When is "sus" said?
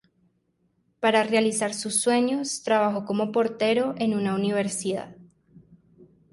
1.75-2.01